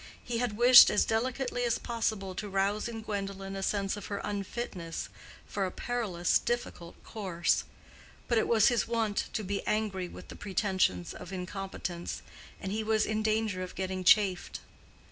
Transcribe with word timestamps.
He 0.23 0.39
had 0.39 0.57
wished 0.57 0.89
as 0.89 1.05
delicately 1.05 1.63
as 1.63 1.77
possible 1.77 2.33
to 2.33 2.49
rouse 2.49 2.87
in 2.87 3.03
Gwendolen 3.03 3.55
a 3.55 3.61
sense 3.61 3.95
of 3.95 4.07
her 4.07 4.17
unfitness 4.23 5.09
for 5.45 5.63
a 5.63 5.69
perilous, 5.71 6.39
difficult 6.39 6.95
course; 7.03 7.65
but 8.27 8.39
it 8.39 8.47
was 8.47 8.69
his 8.69 8.87
wont 8.87 9.25
to 9.33 9.43
be 9.43 9.61
angry 9.67 10.07
with 10.07 10.29
the 10.29 10.35
pretensions 10.35 11.13
of 11.13 11.31
incompetence, 11.31 12.23
and 12.59 12.71
he 12.71 12.83
was 12.83 13.05
in 13.05 13.21
danger 13.21 13.61
of 13.61 13.75
getting 13.75 14.03
chafed. 14.03 14.59